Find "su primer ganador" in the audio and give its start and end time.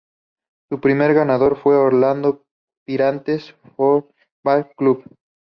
0.71-1.57